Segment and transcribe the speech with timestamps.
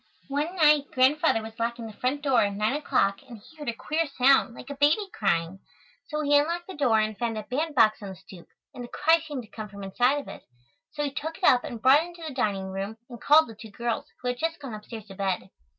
[0.29, 3.73] One night Grandfather was locking the front door at nine o'clock and he heard a
[3.75, 5.59] queer sound, like a baby crying.
[6.07, 9.19] So he unlocked the door and found a bandbox on the stoop, and the cry
[9.19, 10.41] seemed to come from inside of it.
[10.89, 13.53] So he took it up and brought it into the dining room and called the
[13.53, 15.51] two girls, who had just gone upstairs to bed.